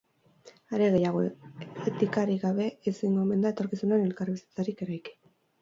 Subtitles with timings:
[0.77, 1.19] Are gehiago,
[1.91, 5.19] etikarik gabe ezingo omen da etorkizunean elkarbizitzarik eraiki.